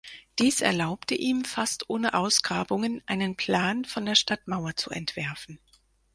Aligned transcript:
Dies 0.39 0.61
erlaubte 0.61 1.13
ihm, 1.13 1.45
fast 1.45 1.87
ohne 1.91 2.15
Ausgrabungen 2.15 3.03
einen 3.05 3.37
Plan 3.37 3.85
von 3.85 4.03
der 4.03 4.15
Stadtmauer 4.15 4.75
zu 4.75 4.89
entwerfen. 4.89 5.59